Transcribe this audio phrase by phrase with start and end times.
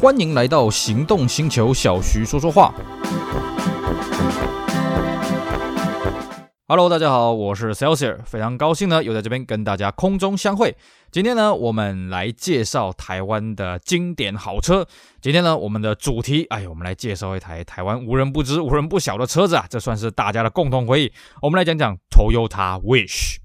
[0.00, 2.72] 欢迎来到行动星球，小徐说说话。
[6.68, 10.76] Hello，大家好，我是 Celsius，非常高兴呢，又在这边跟大家空中相会。
[11.10, 14.86] 今天呢，我们来介绍台湾的经典好车。
[15.20, 21.12] 今天呢，我们的主题，哎，我们来介绍一台台湾无人不知、无人不晓的车子啊，这算是大家的共同回忆。
[21.42, 23.38] 我们来讲讲 Toyota Wish。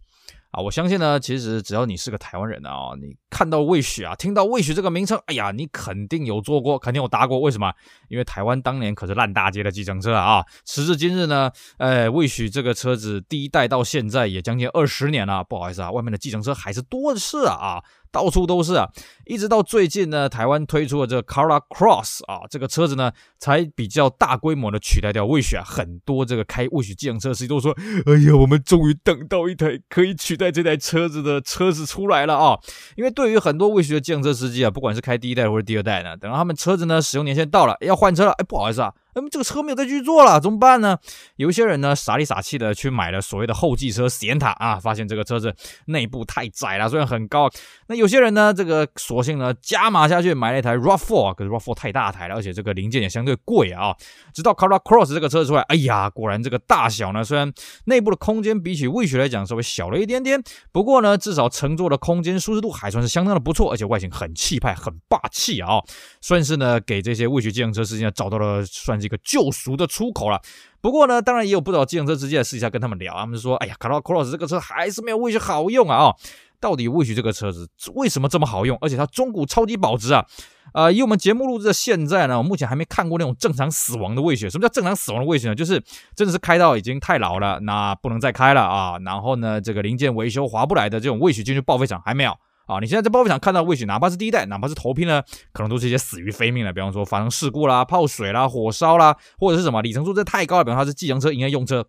[0.54, 7.40] 啊，我相信呢，其实只要你是个台湾人啊，你看到魏许啊，听到魏许这个名称，哎呀，你肯定有坐过，肯定有搭过。
[7.40, 7.74] 为什么？
[8.08, 10.46] 因为台湾当年可是烂大街的计程车啊！
[10.68, 17.84] 时至今日呢，呃魏许这个车子第一代到现在也将近二十年了，不好意思啊，外面的计程车还是多的是啊！
[18.14, 18.88] 到处都是啊，
[19.26, 25.64] 一直到最近呢，台湾推出了这个 karla Cross 啊，这个车子呢才比较大规模的取代掉 Wish 啊。
[25.66, 32.60] 很多这个开 Wish 计程车司机都说：“哎呀，我们终于等到一台可以取代这台车子的车子出来了啊！”
[32.96, 38.94] 因为对于很多 Wish 的计程车司机啊，不管是开第一代或者第二代呢，等到他们车子呢使用年限到了，要换车了，哎，不好意思啊。
[39.16, 40.98] 那么这个车没有再继续做了，怎么办呢？
[41.36, 47.50] 有些人呢傻里傻气的去买了所谓的后继车 Sienna 啊，发现这个车子内部太窄了，虽然很高。
[47.88, 53.96] 那有些人呢，这个索性呢加码下去买了一台 RAV4，可是 RAV4 太大台了，而且这个零件也相对贵啊。
[54.34, 57.54] 直到 Corolla Cross 这个车子出来，哎呀，果然这个大小呢，虽然
[57.86, 60.42] 内部的空间比起 Wish 来讲稍微小了一点点，
[60.72, 65.82] 不过呢，至少乘坐的空间舒适度还算是相当的不错，而且外形很气派，很霸气啊，
[66.20, 69.03] 算是呢给这些 Wish 计程车司机呢找到了算。
[69.04, 70.42] 这个救赎的出口了。
[70.82, 75.98] 不过呢，当然也有不少计程车司机在私底下跟他们聊，他们说：“哎呀卡罗 Cross 这个车还是没有 Wish 好用啊！
[75.98, 76.16] 哦，
[76.60, 78.78] 到底 Wish 这个车子为什么这么好用？
[78.82, 80.26] 而且它中古超级保值啊！
[80.74, 84.50] 呃，以我们节目录制的现在呢，我目前还没看过那种正常死亡的 Wish。
[84.50, 85.56] 什么叫正常死亡的 Wish 呢？
[85.56, 85.82] 就是
[86.16, 88.98] 真的是开到已经太老了，那不能再开了啊！
[89.06, 92.34] 然后呢，这个零件维修划不来的这种 Wish 进去报废厂还没有。”
[92.74, 95.22] 啊，你现在在报废厂看到 Wish，哪怕是第一代，哪怕是头批呢，
[95.52, 101.86] 可能都是一些死于非命的，比方说发生事故啦、泡水啦、火烧啦，或者是什么里程数这太高了，比方它是计程车营业用车，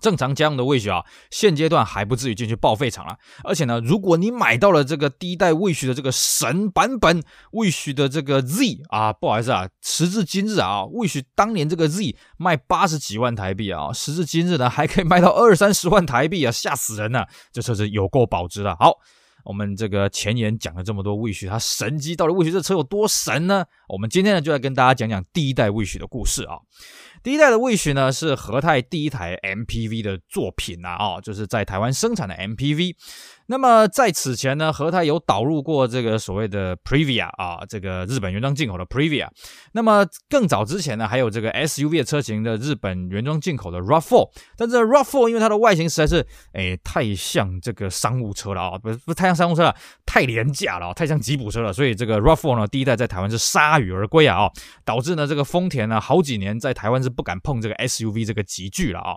[0.00, 3.16] 正常家用的 Wish 啊，现阶段还不至于进去报废厂了。
[3.44, 7.22] 而且呢，如果你买到了这个第一代 Wish 的这个神版本
[7.52, 18.74] Wish 的这个 Z 啊，不好意思啊，时至今日啊，Wish 当年这个 Z 卖八十几万台币啊，时至今日呢还可以卖到二三十万台币啊，吓死人了，这车子有够保值的。
[18.80, 18.98] 好。
[19.44, 23.64] 我们这个前言讲了这么多 Wish，它神机到底 Wish 这车有多神呢？
[23.88, 26.58] 我们今天呢就来跟大家讲讲第一代 Wish 的故事啊。
[27.22, 32.94] 第一代的 Wish 呢是和泰第一台 MPV 的作品呐，哦，就是在台湾生产的 MPV。
[33.46, 39.28] 那么在此前呢，和泰有导入过这个所谓的 Previa 啊，这个日本原装进口的 Previa。
[39.72, 44.30] 那么更早之前呢，还有这个 SUV 的车型的日本原装进口的 RAV4。
[44.56, 54.52] 但是 RAV4 因为它的外形实在是诶太像这个商务车了啊，不不太像商务车了，太廉价了，太像吉普车了，所以这个 RAV4 呢第一代在台湾是铩羽而归啊，哦
[54.84, 59.16] 导致呢这个丰田呢好几年在台湾是不敢碰这个 SUV 这个级距了啊。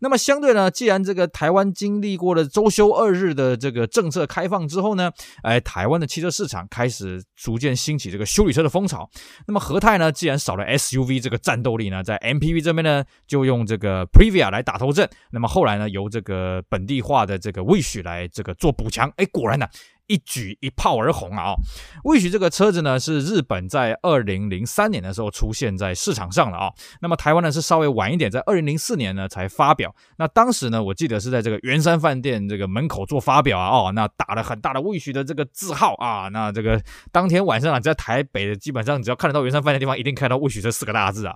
[0.00, 5.10] 那么相对呢，既然这个台湾经历过了周休二日的这个政策开放之后呢，
[5.42, 9.08] 哎，台湾的汽车市场开始逐渐兴起这个修理车的风潮。
[9.46, 15.08] 那么和泰呢，既然少了 SUV 这个战斗力呢，在 MPV 这边呢，就用这个 Previa 来打头阵。
[15.30, 19.10] 那么后来呢，由这个本地化的这个 Wish 来这个做补强。
[19.16, 19.66] 哎，果然呢。
[20.10, 21.54] 一举一炮而红啊
[22.02, 26.72] ！Wish 这个车子呢，是日本在二零零三年的时候出现在市场上了啊。
[27.00, 29.94] 那么台湾呢是稍微晚一点，在二零零四年呢才发表。
[30.16, 33.68] 那当时呢，我记得是在这个圆山饭店这个门口做发表啊。
[33.68, 36.28] 哦，那打了很大的 Wish 的这个字号啊。
[36.32, 36.82] 那这个
[37.12, 41.34] 当天晚上啊，在台北的基本上只要看得到圆山饭店的地方，一定看到 Wish 这四个大字啊。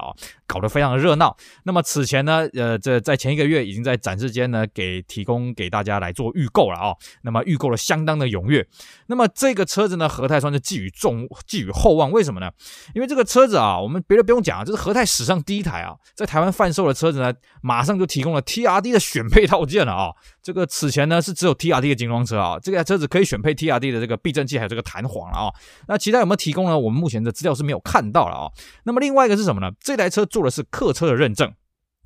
[0.48, 1.36] 搞得非常的热闹。
[1.62, 6.92] 那么此前呢，呃，这在前一个月已经在展示间呢给提供给大家来做预购了啊。
[7.22, 8.63] 那么预购了相当的踊跃。
[9.06, 12.50] 那么这个车子呢，和泰算是寄予重寄予厚望，为什么呢？
[12.94, 17.32] 因为这个车子啊，我们别的不用讲啊，这是和泰史上第一台啊，在台湾贩售的车子呢，
[17.62, 20.10] 马上就提供了 TRD 的选配套件了啊。
[20.42, 25.52] 这个此前呢是只有 TRD 的精装车啊，这个车子可以选配 TRD 的这个避震器，还有这个弹簧了啊。
[25.88, 26.78] 那其他有没有提供呢？
[26.78, 28.50] 我们目前的资料是没有看到了啊。
[28.84, 29.70] 那么另外一个是什么呢？
[29.80, 31.52] 这台车做的是客车的认证。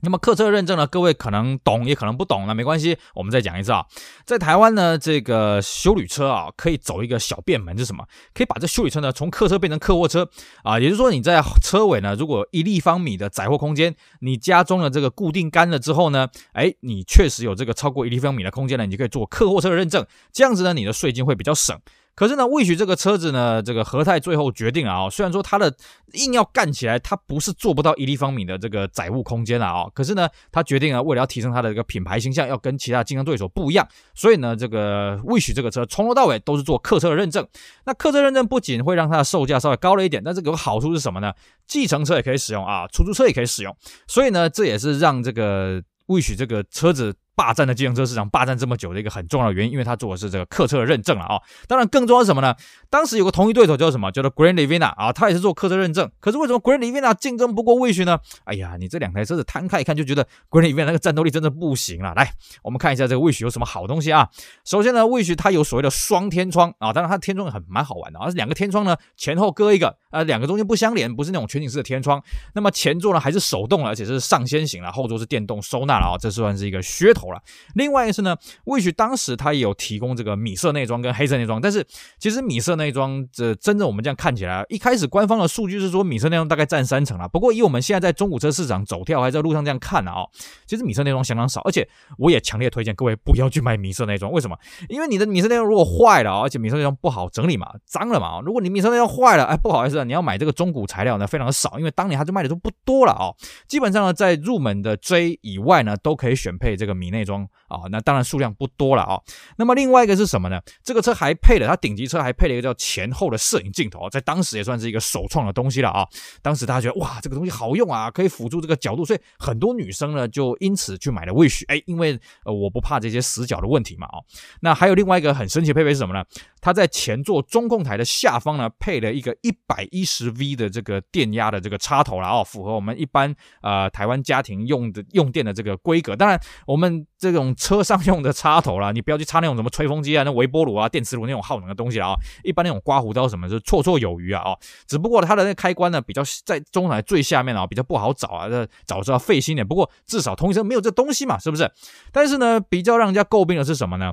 [0.00, 0.86] 那么客车认证呢？
[0.86, 3.84] 各位可能懂，也可能不懂，那没关系，我们再讲一次啊。
[4.24, 8.06] 在台湾呢，这个休旅车啊，可以走一个小便门，是什么？
[8.32, 10.30] 可以把这休旅车呢从客车变成客货车
[10.62, 10.78] 啊。
[10.78, 20.06] 也就是说，你在车尾呢，如果一立方米的载货空间，你加装了这个固定杆了之后呢，哎，你确实有这个超过一立方米的空间呢，你就可以做客货车的认证。
[20.32, 21.76] 这样子呢，你的税金会比较省。
[22.18, 25.72] 可是呢威许这个车子呢，这个和泰最后决定啊、虽然说它的
[26.14, 33.86] 硬要干起来，它不是做不到一立方米的这个载物空间了啊、可是呢，他决定了为了要提升它的这个品牌形象，要跟其他竞争对手不一样，
[34.16, 37.46] 所以呢，这个威许这个车从头到尾都是做客车的认证。
[37.84, 41.32] 那客车认证不仅会让它的售价稍微高了一点，但这个好处是什么呢？
[41.68, 43.72] 计程车也可以使用啊，出租车也可以使用，
[44.08, 47.14] 所以呢，这也是让这个威许这个车子。
[47.38, 52.52] 霸占了计程车市场，霸占这么久的一个很重要的原因，因为他做的是这个客车的认证了啊、当然，更重要是什么呢？
[52.90, 54.10] 当时有个同一对手叫什么？
[54.10, 56.10] 叫做 Grand Livina 啊，他也是做客车认证。
[56.18, 58.18] 可是为什么 Grand Livina 竞争不过 Wish 呢？
[58.42, 62.12] 哎呀，你这两台车子摊开一看，就觉得 Grand Livina 那个战斗力真的不行了。
[62.14, 62.32] 来，
[62.64, 64.28] 我们看一下这个 Wish 有什么好东西啊？
[64.64, 72.20] 首先呢，Wish 它有所谓的双天窗啊，当然它的天窗很蛮好玩的，而是两个天窗呢前后各一个，呃，两个中间不相连，不是那种全景式的天窗。
[72.54, 77.40] 那么前座呢还是手动的，而且是上掀型了，后座是电动收纳了啊，这算是一个噱头了。
[77.74, 78.08] 另外。
[78.08, 78.34] 但是呢
[78.64, 81.86] ，Wish 当时它也有提供这个米色内装跟黑色内装，但是
[82.18, 87.28] 其实米色内装这真正我们这样看起来，一开始官方的数据是说米色内装大概占三成了。
[87.28, 90.30] 不过以我们现在在中古车市场走跳，还在路上这样看啊、哦，
[90.64, 91.86] 其实米色内装相当少，而且
[92.16, 94.32] 我也强烈推荐各位不要去买米色内装。
[94.32, 94.56] 为什么？
[94.88, 98.40] 因为你的米色内装如果坏了，而且米色内装不好整理嘛，脏了嘛。
[98.40, 103.36] 如果你米色内装坏了，哎，不好意思，你要买这个中古材料呢，非常的少，因为当年它就卖的都不多了、哦。
[103.66, 107.88] 基本上呢，在入门的 J 以外呢，都可以选配这个米内内装啊。
[107.90, 109.20] 那当然数量不多了啊、
[109.56, 110.60] 那么另外一个是什么呢？
[110.84, 116.06] 这个车还配了，它顶级车还配了一个叫前后的摄影镜头，在当时也算是一个首创的东西了啊、
[116.42, 121.64] 当时大家觉得哇，这个东西好用啊，可以辅助这个角度，所以很多女生呢就因此去买了 Wish。
[121.68, 124.22] 哎，因为我不怕这些死角的问题嘛、哦。
[124.60, 126.24] 那还有另外一个很神奇的配备是什么呢？
[126.60, 136.16] 它在前座中控台的下方呢配了一个一百一十 V 的这个电压的这个插头了啊、哦，符合我们一般呃台湾家庭用的用电的这个规格。
[136.16, 142.14] 当然我们这种车上用的插头啦，你不要去插那种什么吹风机啊、那微波炉啊、电磁炉那种耗能的东西啊。
[142.44, 144.42] 一般那种刮胡刀什么是绰绰有余啊。
[144.44, 149.66] 哦， 只不过它的那开关呢比较在中台最下面啊，比较不好找啊，这找是要费心点。
[149.66, 151.70] 不过至少通行车没有这东西嘛，是不是？
[152.12, 154.12] 但是呢，比较让人家诟病的是什么呢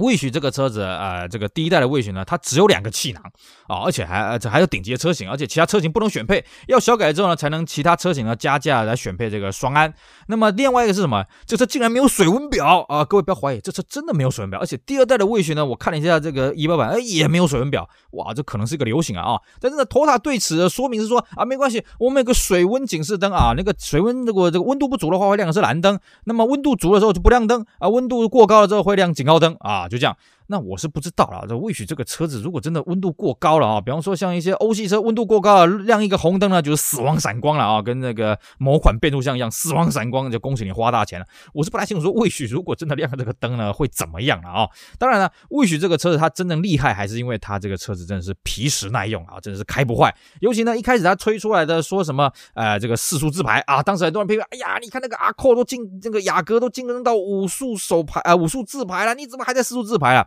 [0.00, 3.22] ？Wish 这个车子，呃，这个第一代的 Wish 呢，它只有两个气囊
[3.68, 9.92] 啊，而且还而且还有顶级的车型，而且其他车型不能选配，要小改之后呢，才能其他车型呢加价来选配这个双安。
[10.28, 11.24] 那么另外一个是什么？
[11.44, 13.04] 这车竟然没有水温表啊！
[13.04, 14.58] 各位不要怀疑，这车真的没有水温表。
[14.58, 17.88] 而且第二代的 Wish 呢，我看了一下这个仪表板，哎，也没有水温表。
[18.12, 19.40] 哇，这可能是一个流行啊啊！
[19.60, 30.16] 但是呢途达对此的说明是说啊，没关系，我们有个水温警示灯啊，那个水温如果这个温度不足的话会亮的是蓝灯，那么温度足的时候就不亮灯啊，温度过高了之后会亮警告灯啊，就这样。
[30.50, 41.26] 那我是不知道了，这 Wish 这个车子如果真的温度过高了啊，比方说像一些欧系车温度过高了，亮一个红灯呢，就是死亡闪光了啊，跟那个某款变速箱一样，死亡闪光，就恭喜你花大钱了。
[41.54, 44.68] 我是不太清楚说 Wish 如果真的亮了这个灯呢，会怎么样了啊？
[44.98, 50.12] 当然了，Wish 这个车子它真正厉害，还是因为它这个车子真的是皮实耐用啊，真的是开不坏。
[50.40, 60.26] 尤其呢，一开始它推出来的说什么，呃，这个四速自排啊，当时很多人批评，哎呀，你看那个阿扣都进这个雅阁都晋升到五速手排啊，五速自排了，你怎么还在四速自排啊？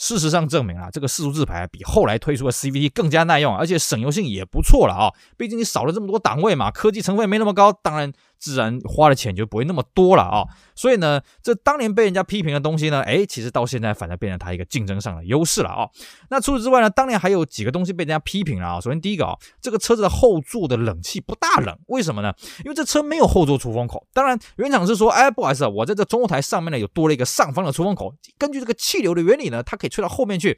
[0.00, 5.12] 事实上证明啊，这个四速自排比后来推出的 CVT 更加耐用，而且省油性也不错了啊。
[5.36, 8.10] 毕竟你少了这么多档位嘛，科技成分没那么高，当然。
[8.40, 15.86] 自然花的钱就不会那么多了啊、所以呢，这当年被人家批评的东西呢，诶，其实到现在反而变成它一个竞争上的优势了啊、
[16.30, 18.80] 那除此之外呢，当年还有几个东西被人家批评了啊。
[18.80, 22.32] 首先第一个啊，这个车子的后座的冷气不大冷，为什么呢？
[22.64, 24.06] 因为这车没有后座出风口。
[24.14, 30.56] 当然，原厂是说，哎，不好意思啊，我在这中控台上面呢有多了一个上方的出风口，根据这个气流的原理呢，它可以吹到后面去。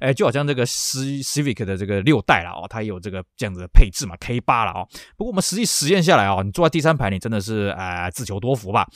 [0.00, 4.86] 哎，就好像这个 Civic 的这个六代了哦，它也有这个这样子的配置嘛，K 八了哦。
[5.16, 8.86] 不过我们实际实验下来哦，你坐在第三排，你真的是呃自求多福吧。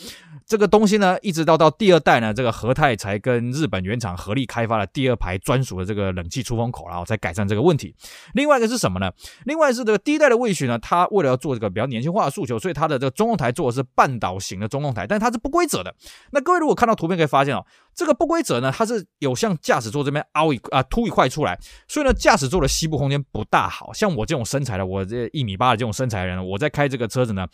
[0.44, 7.94] 这个东西呢，一直到到第二代呢，这个和泰才跟日本原厂合力开发了第二排专属的这个冷气出风口，然后才改善这个问题。
[8.34, 9.10] 另外一个是什么呢？
[9.44, 15.94] 另外是这个第一代的 Wish 呢，它为了要做这个比较年轻化的诉求，所以它的这个中控台做的是半岛型的中控台，但它是不规则的。
[16.32, 17.64] 那各位如果看到图片可以发现哦，
[17.98, 20.80] 这个不规则呢，它是有向驾驶座这边凹一啊。
[20.84, 23.92] 凸一块出来，所以呢，驾驶座的膝部空间不大好。
[23.92, 27.44] 像我这种身材的，我这一米八的这种身材的人，我在开这个车子呢，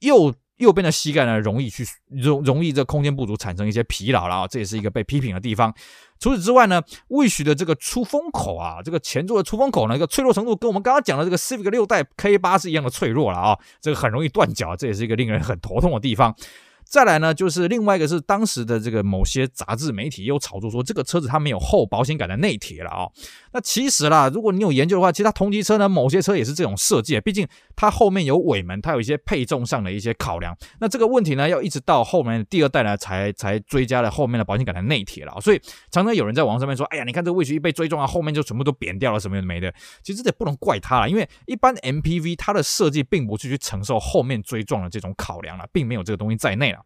[0.00, 5.74] 右右边的膝盖呢，容易去容容易这空间不足，产生一些疲劳了啊，这也是一个被批评的地方。
[6.20, 16.36] 除此之外呢，Wish 的这个出风口啊，这个前座的出风口呢，一个脆弱程度跟我们刚刚讲的这个 Civic 六代 K 八是一样的脆弱了啊，这个很容易断脚，这也是一个令人很头痛的地方。
[16.84, 23.08] 再来呢，就是另外一个是当时的这个某些杂志媒体又炒作说，这个车子它没有后保险杆的内贴了啊、
[23.52, 27.20] 那其实啦，如果你有研究的话，其实它同级车呢，某些车也是这种设计。
[27.20, 30.56] 毕竟它后面有尾门，它有一些配重上的一些考量。
[30.80, 35.34] 那这个问题呢，要一直到后面第二代呢，才才追加了后面的保险杆的内铁了。
[35.40, 46.78] 所以常常有人在网上面说：“哎呀，你看这个 Wish 一被追撞啊，后面就全部都扁掉了，什么也没的。”其实这也不能怪它了，因为一般 MPV 它的设计并不是去承受后面追撞的这种考量了，并没有这个东西在内了。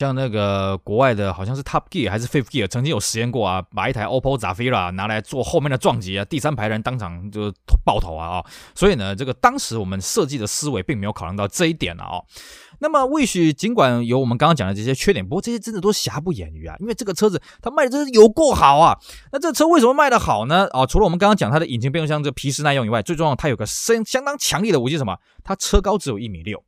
[0.00, 7.52] 像那个国外的，好像是 Top Gear 还是 Fifth Gear，曾经有实验过啊，把一台 Opel Zafira 拿来做后面的撞击啊，第三排人当场就
[7.84, 8.46] 爆头啊啊、哦！
[8.74, 12.24] 所以呢，这个当时我们设计的思维并没有考量到这一点啊、哦。
[12.80, 18.98] 那么 Wish 尽管有我们刚刚讲的这些缺点，不过这些真的都瑕不掩瑜啊，因为这个车子它卖的真是有够好啊。
[19.30, 20.66] 那这车为什么卖的好呢？
[20.72, 25.16] 啊，除了我们刚刚讲它的引擎变速箱这皮实耐用以外，最重要它有个相相当强力的武器，什么？
[25.44, 26.60] 它车高只有一米六。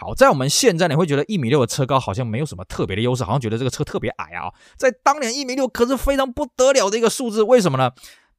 [0.00, 4.48] 好，在我们现在你会觉得一米六的车高好像没有什么特别的优势，好像觉得这个车特别矮啊。
[4.78, 7.90] 在当年一米六可是非常不得了的一个数字，为什么呢？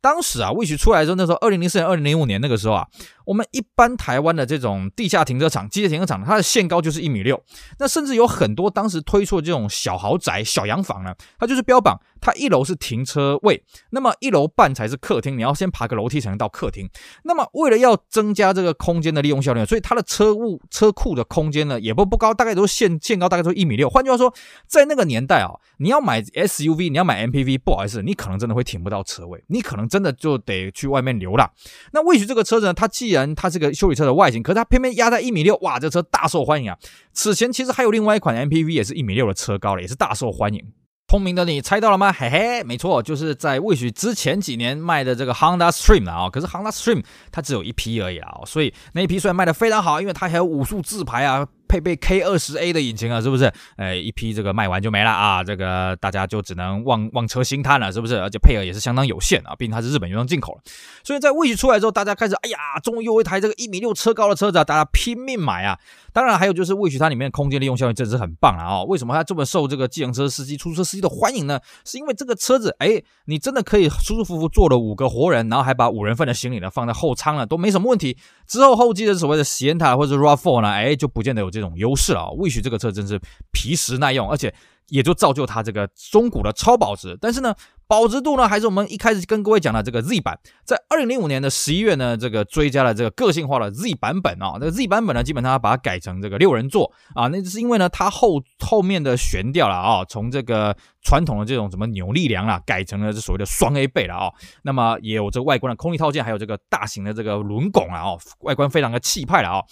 [0.01, 2.87] 当时啊，Wish 出来的时候，那时候二零零四年、二零零五年那个时候啊。
[3.23, 7.39] 我们一般台湾的这种地下停车场、机械停车场，它的限高就是一米六。
[7.77, 16.87] 那甚至有很多当时推出的这种小豪宅、小洋房呢，它就是标榜它一楼是停车位，那么一楼半才是客厅，你要先爬个楼梯才能到客厅。
[17.23, 23.89] 那么为了要增加这个空间的利用效率，所以它的车务车库的空间呢也不不高，大概都是限限高，大概都一米六。
[23.89, 24.33] 换句话说，
[24.67, 31.51] 在那个年代啊，你要买 SUV，你要买 MPV，不好意思，你可能真的会停不到车位，你可能真的就得去外面流浪。
[31.91, 36.77] 那 Wish 这个车子呢，它既然它是个修理车的外形，可是它偏偏压在一米六，哇，这车大受欢迎啊！
[37.13, 40.63] 此前其实还有另外一款 MPV 也是一米六的车高了，也是大受欢迎。
[41.11, 42.13] 聪明的你猜到了吗？
[42.13, 46.29] 嘿嘿，没错，就是在未许之前几年卖的这个 Honda Stream 啊。
[46.29, 47.03] 可是 Honda Stream
[47.33, 51.45] 它只有一批而已啊，所以那一批虽然卖的非常好，因为它还有武术自牌啊。
[51.71, 53.49] 配备 K 二十 A 的引擎啊，是不是？
[53.77, 58.17] 哎，一批这个卖完就没了啊，这个大家就只能望望车兴叹了，是不是？
[58.19, 60.61] 而且配额也是相当有限啊，毕竟它是日本原装进口了。
[61.01, 65.79] 所以在 w i 出来之后，大家开始，哎呀，终于有一台这个一米六车高的车子啊，大家拼命买啊。
[66.11, 68.83] 当然还有就是 w i 它里面空间利用效率真是很棒了啊。
[68.83, 71.57] 为什么它这么受这个计程车司机、出租车司机的欢迎呢？
[71.85, 78.17] 是因为这个车子，哎，你真的可以舒舒服服坐了五个活人，然后还把五人份的行李呢放在后舱了，都没什么问题。
[78.45, 82.25] 之后后继的所谓的 Sienna 或者 RAV4 呢，哎，就不见得有这这种优势啊。
[82.37, 83.19] Wish 这个车真是
[83.51, 84.53] 皮实耐用，而且
[84.87, 87.17] 也就造就它这个中古的超保值。
[87.21, 87.53] 但是呢，
[87.87, 94.57] 保值度呢，还是我们一开始跟各位讲的这个 Z 版，在二零零五年的十一月呢，这个追加了这个个性化的 Z 版本啊。
[94.59, 104.31] 那个 Z 版本呢，基本上把它改成这个六人座啊，那是因为呢，它后后面的悬吊了啊，从这个传统的这种什么扭力梁啊，改成了这所谓的双 A 背了啊。
[104.63, 109.63] 那么也有这外观的空力套件，还有这个大型的这个轮拱啊，哦，外观非常的气派了啊。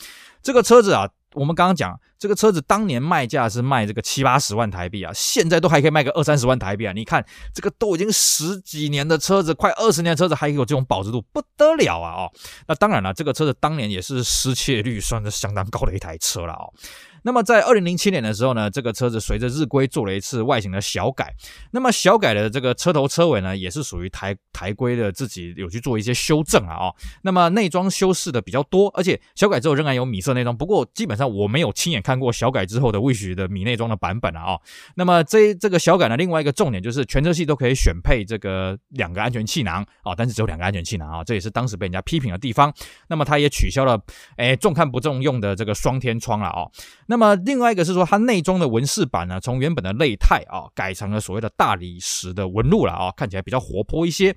[0.42, 1.10] 这个车子啊。
[1.36, 6.92] 我们刚刚讲这个车子当年卖价是卖这个七八十万台币啊，现在都还可以卖个二三十万台币啊！
[6.92, 12.24] 你看这个都已经十几年的车子，快二十年的车子还有这种保值度，不得了啊！
[12.24, 12.32] 哦，
[12.68, 16.74] 那当然了，这个车子当年也是失窃率算是相当高的一台车了哦。
[17.24, 21.34] 那么在二零零七年的时候呢，这个车子随着日规做了一次外形的小改。
[21.72, 26.96] 那么小改的这个车头车尾呢，也是属于台台规的自己有去做一些修正啊、哦。
[27.24, 30.56] 那么内装修饰的比较多，而且小改之后仍然有米色内装。
[30.56, 34.60] 不过基本上我没有亲眼看过小改之后的 Wish 的米内装的版本啊、
[34.96, 42.74] 那么这这个小改呢，另外一个重点就是全车系都可以选配这个两个安全气囊啊、但是只有两个安全气囊啊、这也是当时被人家批评的地方。
[43.08, 44.00] 那么它也取消了
[44.38, 46.68] 哎重看不重用的这个双天窗了啊、
[47.10, 54.36] 那么另外一个是说，它内装的纹饰板呢，从原本的内钛啊，改成了所谓的大理石的纹路了啊，看起来比较活泼一些。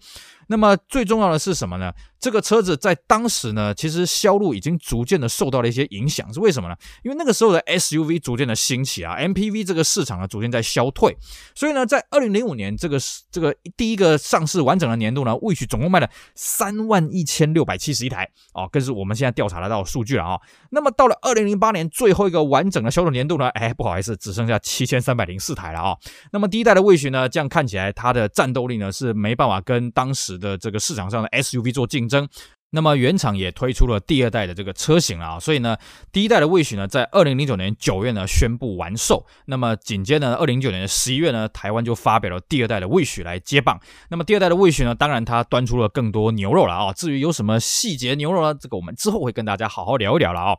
[0.48, 1.92] 那么最重要的是什么呢？
[2.18, 6.76] 这个车子在当时呢，其实销路已经逐渐的受到了一些影响，是为什么呢？
[7.02, 11.16] 因为那个时候的 SUV 逐渐的兴起啊，MPV 这个市场呢逐渐在消退，
[11.54, 12.96] 所以呢，在二零零五年这个
[13.32, 20.38] 这个第一个上市完整的年度呢，Wish 总共卖了三万一千六百七十一台啊，更是我们现在调查得到的数据了啊。
[20.70, 25.96] 那么到了二零零八年最后一个完整的销售年度呢，哎，不好意思，只剩下七千三百零四台了啊。
[26.30, 32.28] 那么第一代的 Wish 呢，这样看起来它的战斗力呢是没办法跟当时的这个市场上的 SUV 做竞争，
[32.70, 35.76] 那么原厂也推出了第二代的这个车型了啊，所以呢，
[36.10, 43.78] 第一代的 Wish 呢，在二零零九年九月呢宣布完售，那么紧接着，二零零九年的十一月呢，台湾就发表了第二代的 Wish 来接棒。
[44.08, 50.56] 那么第二代的 Wish 呢，当然它端出了更多牛肉了啊，至于有什么细节牛肉呢，这个我们之后会跟大家好好聊一聊了啊。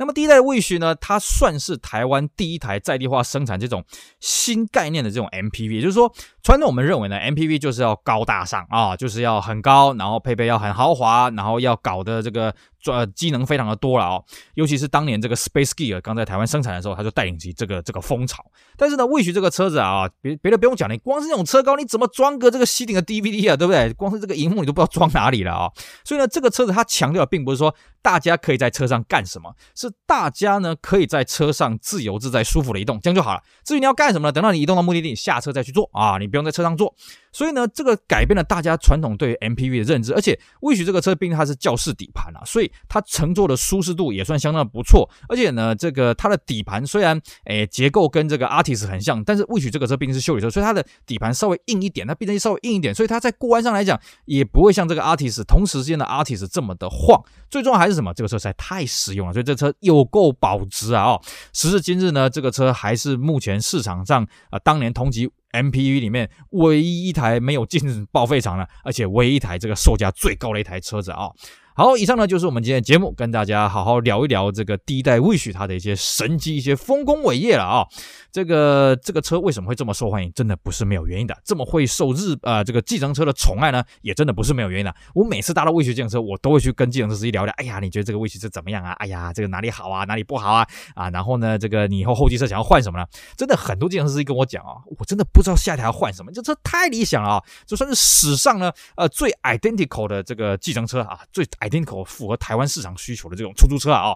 [0.00, 3.84] 那么第一代的 Wish 呢，它算是台湾第一台在地化生产这种
[4.18, 6.10] 新概念的这种 MPV，也就是说，
[6.42, 12.54] 传统我们认为呢，MPV 就是要高大上啊，就是要很高，然后配备要很豪华，然后要搞的这个
[12.86, 14.24] 呃机能非常的多了哦。
[14.54, 18.44] 尤其是当年这个 Space Gear 刚在台湾生产的时候，它就带领起这个这个风潮。
[18.76, 23.92] 但是呢，Wish 这个车子啊，别别的不用讲，你光是这种车高，你怎么装个这个吸顶的 DVD 啊，对不对？
[23.94, 25.70] 光是这个荧幕你都不知道装哪里了啊、
[26.04, 33.42] 所以呢，这个车子它强调的并不是说大家可以在车上干什么，是大家呢可以在车上自由自在、舒服的移动，这样就好了。
[33.64, 34.32] 至于你要干什么呢？
[34.32, 36.94] 等到你移动到目的地，下车再去做啊，你不用在车上做。
[37.32, 45.08] 所以呢，这个改变了大家传统对 MPV 的认知，而且 Wish 这个车毕竟它是轿式底盘啊，所以它乘坐的舒适度也算相当不错。
[45.28, 57.22] 而且呢，这个它的底盘虽然诶结构跟这个 Artis 很像，但是 Wish 这个车毕竟是修理车，所以它的底盘稍微硬一点，它变成稍微硬一点，所以它在过弯上来讲也不会像这个 Artis 同时间的 Artis 这么的晃。
[57.50, 58.14] 最重要还是什么？
[58.14, 61.04] 这个车实在太实用了，所以这车有够保值啊！
[61.04, 61.20] 哦，
[61.52, 65.30] 时至今日呢，这个车还是目前市场上啊、当年同级。
[65.52, 71.28] MPV 里面唯一一台没有进报废厂的，而且唯一一台这个售价最高的一台车子啊。
[71.72, 77.86] 好，以上呢就是我们今天的节目，跟大家好好聊一聊这个第一代 Wish 它的一些神迹、一些丰功伟业了啊。
[78.32, 80.32] 这个这个车为什么会这么受欢迎？
[80.34, 81.36] 真的不是没有原因的。
[81.44, 84.92] 这么会受日、呃、这个计程车的宠爱呢，也真的不是没有原因的。
[85.14, 87.54] 我每次搭到 Wish 计程车，我都会去跟计程车司机聊聊。
[87.56, 88.90] 哎呀，你觉得这个 Wish 是怎么样啊？
[88.94, 90.04] 哎呀，这个哪里好啊？
[90.04, 90.66] 哪里不好啊？
[90.96, 93.06] 啊，然后呢，这个你以后后继车想要换什么呢？
[93.36, 96.32] 真的很多计程车司机跟我讲啊，我真的不知道下一台要换什么。
[96.32, 104.12] 这车太理想了啊，就算是史上呢呃最 identical 的这个计程车啊，最 identical 符合台湾市场需求的这种出租车啊，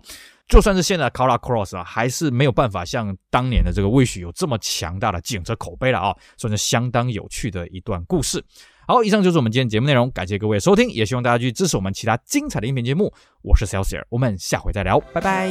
[0.49, 8.45] 就算是现在的 Corolla Cross 啊，还是没有办法像当年的这个 Wish 有这么强大的计程车口碑了啊，算是相当有趣的一段故事。
[8.87, 13.11] 好，以上就是我们今天节目内容，感谢各位收听，也希望大家继续支持我们其他精彩的音频节目。
[13.41, 15.51] 我是 Celsius，我们下回再聊，拜拜。